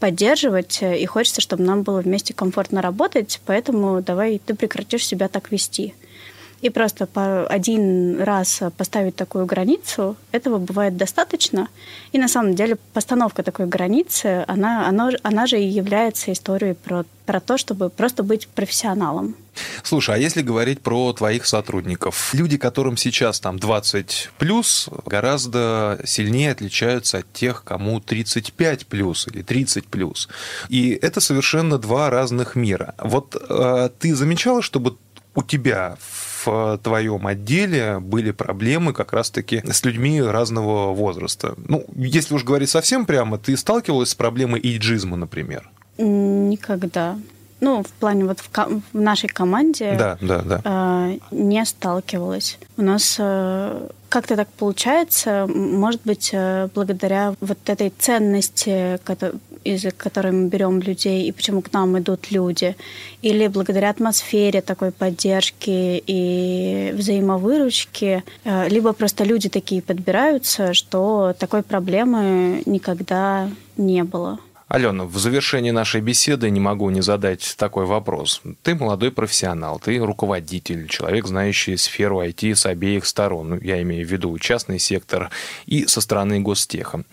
[0.02, 5.54] поддерживать, и хочется, чтобы нам было вместе комфортно работать, поэтому давай ты прекратишь себя так
[5.54, 5.94] вести.
[6.62, 11.68] И просто по один раз поставить такую границу, этого бывает достаточно.
[12.12, 17.06] И на самом деле постановка такой границы, она, она, она же и является историей про,
[17.26, 19.36] про то, чтобы просто быть профессионалом.
[19.84, 26.52] Слушай, а если говорить про твоих сотрудников, люди, которым сейчас там 20 плюс, гораздо сильнее
[26.52, 30.30] отличаются от тех, кому 35 плюс или 30 плюс.
[30.70, 32.94] И это совершенно два разных мира.
[32.98, 34.98] Вот э, ты замечала, чтобы
[35.36, 35.98] у тебя
[36.84, 41.56] твоем отделе были проблемы как раз-таки с людьми разного возраста?
[41.68, 45.70] Ну, если уж говорить совсем прямо, ты сталкивалась с проблемой эйджизма, например?
[45.98, 47.18] Никогда.
[47.62, 48.50] Ну, в плане вот в,
[48.94, 50.62] в нашей команде да, да, да.
[50.66, 52.58] Э, не сталкивалась.
[52.76, 59.00] У нас э, как-то так получается, может быть, э, благодаря вот этой ценности,
[59.64, 62.76] из-за которой мы берем людей и почему к нам идут люди,
[63.22, 71.64] или благодаря атмосфере такой поддержки и взаимовыручки, э, либо просто люди такие подбираются, что такой
[71.64, 74.40] проблемы никогда не было.
[74.72, 78.42] Алена, в завершении нашей беседы не могу не задать такой вопрос.
[78.64, 83.50] Ты молодой профессионал, ты руководитель, человек, знающий сферу IT с обеих сторон.
[83.50, 85.30] Ну, я имею в виду частный сектор
[85.66, 87.04] и со стороны гостеха.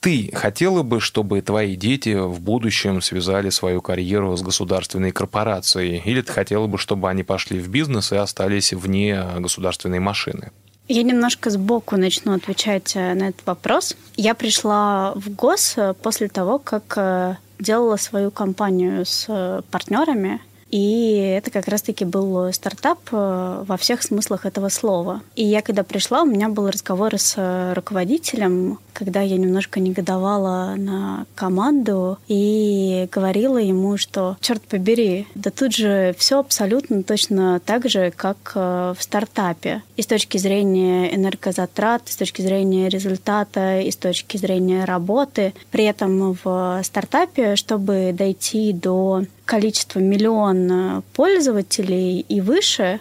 [0.00, 6.00] Ты хотела бы, чтобы твои дети в будущем связали свою карьеру с государственной корпорацией?
[6.06, 10.52] Или ты хотела бы, чтобы они пошли в бизнес и остались вне государственной машины?
[10.88, 13.94] Я немножко сбоку начну отвечать э, на этот вопрос.
[14.16, 21.34] Я пришла в ГОС э, после того, как э, делала свою компанию с партнерами и
[21.38, 25.22] это как раз-таки был стартап во всех смыслах этого слова.
[25.34, 31.24] И я, когда пришла, у меня был разговор с руководителем, когда я немножко негодовала на
[31.36, 38.10] команду и говорила ему, что, черт побери, да тут же все абсолютно точно так же,
[38.10, 39.82] как э, в стартапе.
[39.96, 45.54] И с точки зрения энергозатрат, и с точки зрения результата, и с точки зрения работы.
[45.70, 52.98] При этом в стартапе, чтобы дойти до количество миллион пользователей и выше,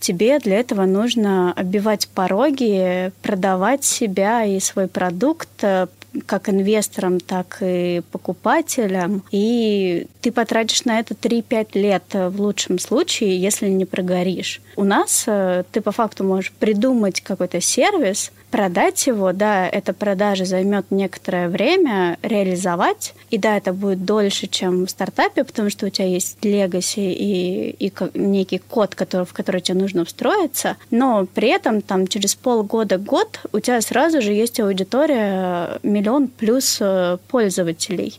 [0.00, 5.86] тебе для этого нужно оббивать пороги, продавать себя и свой продукт э,
[6.26, 9.22] как инвесторам, так и покупателям.
[9.30, 14.60] И ты потратишь на это 3-5 лет в лучшем случае, если не прогоришь.
[14.76, 20.44] У нас э, ты по факту можешь придумать какой-то сервис, продать его, да, эта продажа
[20.44, 25.90] займет некоторое время, реализовать, и да, это будет дольше, чем в стартапе, потому что у
[25.90, 31.48] тебя есть легаси и, и некий код, который, в который тебе нужно встроиться, но при
[31.48, 38.18] этом там через полгода-год у тебя сразу же есть аудитория миллион плюс э, пользователей.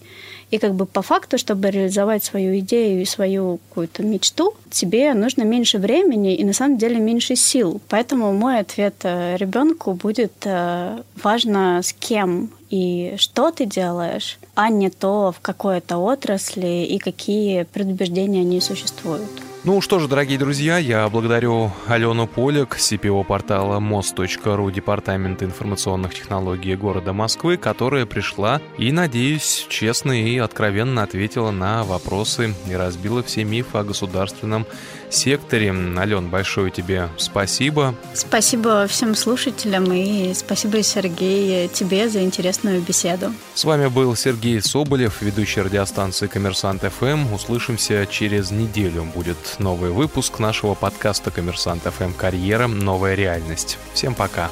[0.51, 5.43] И как бы по факту, чтобы реализовать свою идею и свою какую-то мечту, тебе нужно
[5.43, 7.81] меньше времени и на самом деле меньше сил.
[7.89, 14.69] Поэтому мой ответ э, ребенку будет э, важно с кем и что ты делаешь, а
[14.69, 19.48] не то, в какой-то отрасли и какие предубеждения они существуют.
[19.65, 26.77] Ну что ж, дорогие друзья, я благодарю Алену Полик, CPO портала мост.ру, Департамента информационных технологий
[26.77, 33.43] города Москвы, которая пришла и, надеюсь, честно и откровенно ответила на вопросы и разбила все
[33.43, 34.65] мифы о государственном
[35.09, 35.69] секторе.
[35.69, 37.95] Ален, большое тебе спасибо.
[38.13, 43.33] Спасибо всем слушателям и спасибо, Сергей, тебе за интересную беседу.
[43.53, 47.33] С вами был Сергей Соболев, ведущий радиостанции «Коммерсант ФМ».
[47.33, 49.03] Услышимся через неделю.
[49.03, 52.13] Будет новый выпуск нашего подкаста «Коммерсант ФМ.
[52.13, 52.67] Карьера.
[52.67, 53.77] Новая реальность».
[53.93, 54.49] Всем пока.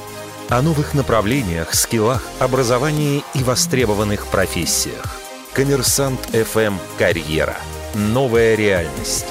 [0.48, 5.20] О новых направлениях, скиллах, образовании и востребованных профессиях.
[5.52, 6.74] «Коммерсант ФМ.
[6.98, 7.56] Карьера.
[7.94, 9.26] Новая реальность».